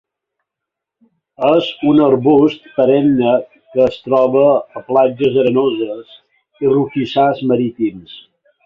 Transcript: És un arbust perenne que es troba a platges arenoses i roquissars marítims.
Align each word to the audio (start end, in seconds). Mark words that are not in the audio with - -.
És 1.49 1.67
un 1.89 2.01
arbust 2.05 2.65
perenne 2.79 3.35
que 3.59 3.85
es 3.91 4.01
troba 4.09 4.49
a 4.81 4.85
platges 4.91 5.41
arenoses 5.45 6.19
i 6.67 6.75
roquissars 6.77 7.47
marítims. 7.55 8.21